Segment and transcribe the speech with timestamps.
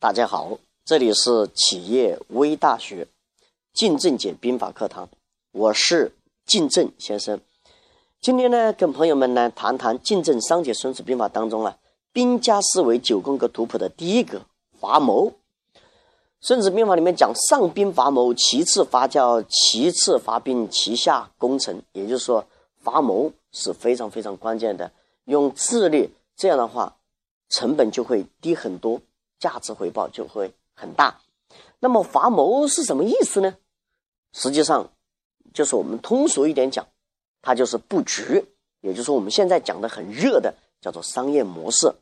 [0.00, 3.06] 大家好，这里是企业微大学
[3.74, 5.10] 靳正解兵法课堂，
[5.52, 6.14] 我是
[6.46, 7.38] 靳正先生。
[8.18, 11.76] 今天呢，跟朋友们来谈谈靳正商解孙子兵法当中啊，
[12.14, 14.40] 兵家思维九宫格图谱的第一个
[14.80, 15.34] 伐谋。
[16.40, 21.82] 孙子兵法里面讲上兵伐谋，其次伐教，其次伐兵，其下攻城。
[21.92, 22.46] 也就是说，
[22.82, 24.90] 伐谋是非常非常关键的，
[25.26, 26.96] 用智力，这样的话
[27.50, 29.02] 成本就会低很多。
[29.40, 31.20] 价值回报就会很大。
[31.80, 33.56] 那么伐谋是什么意思呢？
[34.32, 34.92] 实际上，
[35.52, 36.86] 就是我们通俗一点讲，
[37.42, 38.46] 它就是布局，
[38.82, 41.92] 也就是我们现在讲的很热的叫做商业模式。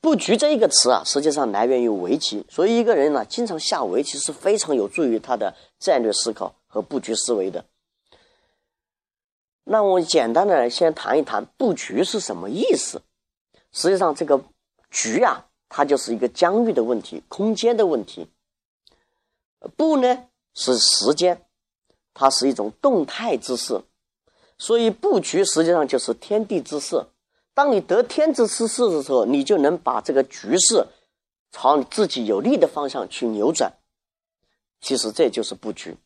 [0.00, 7.64] 布局这一个词啊，实际上来源于围棋，所以一个人呢，经常下围棋是非常有助于他的战略思考和布局思维的。
[9.64, 13.02] 那我简单的先谈一谈布局是什么意思。
[13.72, 14.44] 实际上，这个
[14.90, 15.46] 局啊。
[15.76, 18.26] 它就是一个疆域的问题，空间的问题。
[19.76, 21.44] 布呢是时间，
[22.14, 23.82] 它是一种动态之势，
[24.56, 27.04] 所以布局实际上就是天地之势。
[27.52, 30.86] 当你得天之之势的时候，你就能把这个局势
[31.52, 33.74] 朝你自己有利的方向去扭转。
[34.80, 35.98] 其实这就是布局。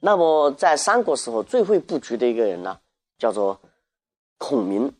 [0.00, 2.78] 那么在三国时候最会布局的一个人呢，
[3.18, 3.58] 叫做
[4.36, 4.92] 孔明，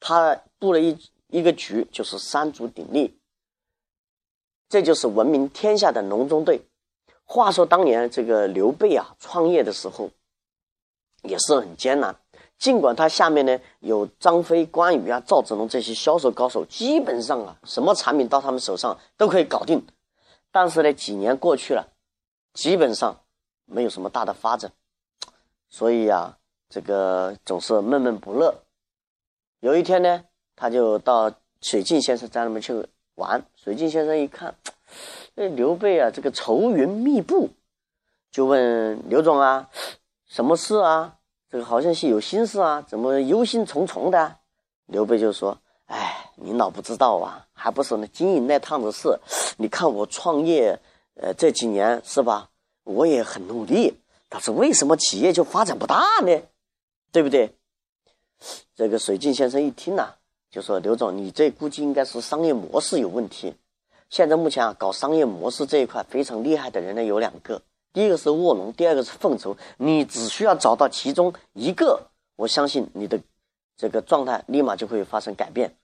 [0.00, 0.98] 他布了一
[1.28, 3.16] 一个局，就是三足鼎立。
[4.68, 6.62] 这就是闻名天下的隆中对。
[7.26, 10.10] 话说当年这个刘备啊，创业的时候
[11.22, 12.14] 也是很艰难。
[12.58, 19.86] 尽管他下面呢有张飞、关羽啊、赵子龙这些销售高手，基本上啊什么产品到他们手上都可以搞定。
[20.50, 21.88] 但是呢，几年过去了，
[22.52, 23.20] 基本上
[23.64, 24.72] 没有什么大的发展。
[25.68, 28.62] 所以啊，这个总是闷闷不乐。
[29.60, 32.86] 有一天呢，他就到水镜先生家里面去。
[33.14, 34.54] 玩水镜先生一看，
[35.34, 37.50] 那刘备啊，这个愁云密布，
[38.30, 39.70] 就问刘总啊，
[40.26, 41.16] 什么事啊？
[41.48, 44.36] 这个好像是有心事啊，怎么忧心忡忡的？
[44.86, 49.16] 刘备就说：“哎，您老不知道啊，还不是那经营那趟子事。
[49.56, 50.78] 你看我创业，
[51.14, 52.50] 呃，这几年是吧？
[52.82, 53.94] 我也很努力，
[54.28, 56.42] 但是为什么企业就发展不大呢？
[57.12, 57.54] 对不对？”
[58.74, 60.16] 这个水镜先生一听呐。
[60.54, 63.56] 就说刘总，你这估计应该是商业模式有问题。
[64.08, 67.60] 现在目前啊，搞商业模式这一块非常厉害的人呢有两个，
[67.92, 69.56] 第一个是卧龙，第二个是凤雏。
[69.78, 72.06] 你只需要找到其中一个，
[72.36, 73.18] 我相信你的
[73.76, 75.74] 这个状态立马就会发生改变。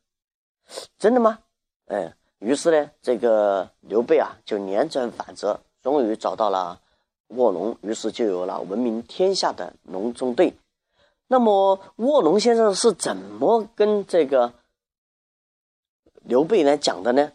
[1.00, 1.40] 真的吗？
[1.86, 6.80] 哎，于是呢，这个刘备啊就连转反折，终于找到了
[7.30, 10.54] 卧龙，于是就有了闻名天下的隆中对。
[11.26, 14.52] 那么卧龙先生是怎么跟这个？
[16.30, 17.32] 刘备来讲的呢，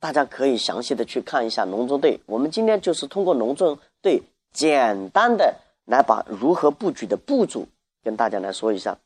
[0.00, 2.16] 大家可以详细的去看一下《隆中对》。
[2.24, 4.20] 我们今天就是通过《隆中对》
[4.54, 7.66] 简单的来把如何布局的步骤
[8.02, 8.96] 跟大家来说一下。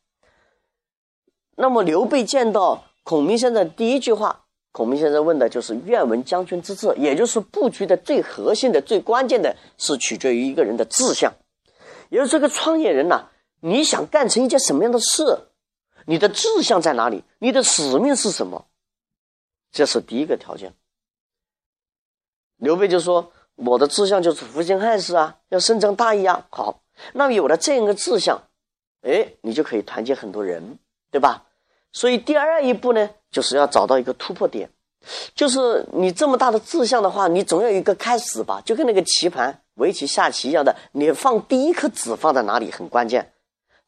[1.57, 11.33] 那么刘备见到孔明先生第一句话，孔明先生问的就是“愿闻将军之志”，也就是布局的最核心的、最关键的是取决于一个人的志向。
[12.11, 13.25] 也就是这个创业人呐，
[13.59, 15.49] 你想干成一件什么样的事？
[16.07, 17.25] 你的志向在哪里？
[17.41, 18.67] 你的使命是什么？
[19.73, 20.75] 这是第一个条件。
[22.59, 26.83] 刘备就说：“我的志向就是复兴汉室啊，要伸张大义啊。”好，
[27.15, 28.41] 那么有了这样一个志向，
[29.01, 30.79] 哎，你就可以团结很多人，
[31.11, 31.47] 对吧？
[31.91, 34.71] 所以第二一步呢，就是要找到一个突破点，
[35.35, 43.33] 就是你这么大的志向的话，你总要有一个开始吧，就跟那个棋盘、围棋、下棋一样的，你放第一颗子放在哪里很关键，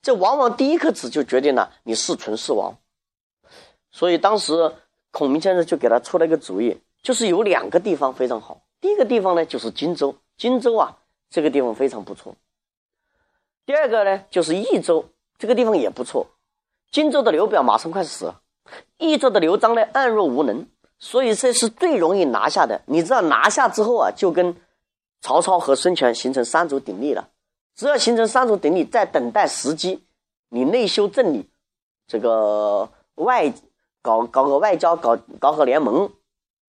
[0.02, 2.78] 这往往第一颗子就决定了你是存是亡。
[3.92, 4.74] 所以当时。
[5.14, 8.62] 孔明先生就给他出了一个主意，就是有两个地方非常好。
[8.80, 10.98] 第一个地方呢，就是荆州，荆州啊，
[11.30, 12.34] 这个地方非常不错。
[13.64, 15.04] 第二个呢，就是益州，
[15.38, 16.26] 这个地方也不错。
[16.90, 18.40] 荆州的刘表马上快死了，
[18.98, 20.66] 益州的刘璋呢，暗弱无能，
[20.98, 22.82] 所以这是最容易拿下的。
[22.86, 24.56] 你知道拿下之后啊，就跟
[25.20, 27.28] 曹操和孙权形成三足鼎立了。
[27.76, 30.02] 只要形成三足鼎立，再等待时机，
[30.48, 31.48] 你内修正理，
[32.08, 33.54] 这个外。
[34.04, 36.12] 搞搞个外交，搞搞个联盟，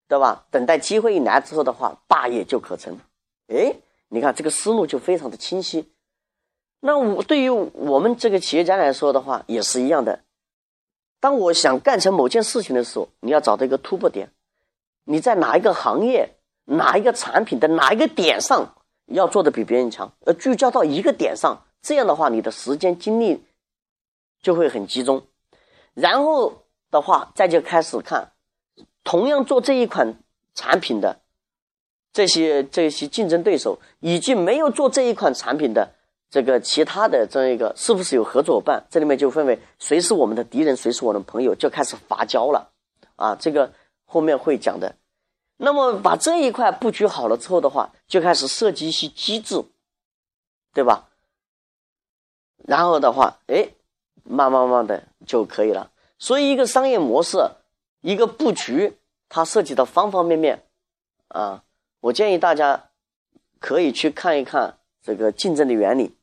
[0.08, 0.46] 对吧？
[0.52, 2.98] 等待机会一来之后的话，大业就可成。
[3.48, 3.76] 哎，
[4.08, 5.92] 你看这个思路就非常的清晰。
[6.80, 10.22] 那我对于我们这个企业家来说的话，也是一样的。
[11.20, 14.32] 当我想干成某件事情的时候，你要找到一个突破点。
[15.04, 18.76] 你在哪一个行业、哪一个产品的哪一个点上
[19.08, 23.44] 要做的比别人强，而聚焦到一个点上，这样的话，你的时间精力
[24.42, 25.22] 就会很集中。
[25.94, 26.62] 然后。
[26.96, 28.32] 的话，再就开始看，
[29.04, 30.18] 同样做这一款
[30.54, 31.20] 产品的
[32.14, 35.92] 这些这些竞争对手以及没有做这一款产品的
[36.30, 38.86] 这个其他的这样一个是不是有合作伙伴？
[38.90, 42.72] 这里面就分为谁是我们的敌人，谁是我的朋友，就开始发酵了
[43.18, 43.36] 啊！
[43.36, 43.74] 这个
[44.06, 44.96] 后面会讲的。
[45.58, 49.64] 那么把这一块布局好了之后的话，就开始设计一些机制，
[50.74, 51.10] 对吧？
[52.66, 53.70] 然后的话，哎，
[54.24, 55.92] 慢慢慢的就可以了。
[56.18, 57.38] 所以一个商业模式，
[58.02, 58.98] 一个布局，
[59.30, 60.64] 它涉及到方方面面
[61.28, 61.64] 啊。
[62.02, 62.90] 我建议大家
[63.60, 66.16] 可以去看一看这个竞争的原理，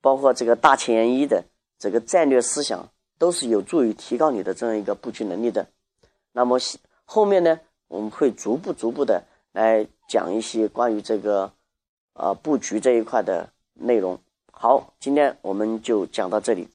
[0.00, 1.44] 包括这个大前研一的
[1.78, 2.88] 这个战略思想，
[3.18, 5.66] 都是有助于提高你的这样一个布局能力的。
[6.32, 6.58] 那么
[7.04, 7.60] 后面呢？
[7.88, 9.22] 我们会逐步逐步的
[9.52, 11.52] 来讲一些关于这个，
[12.14, 14.18] 呃，布局这一块的内容。
[14.50, 16.68] 好，今天我们就讲到这里。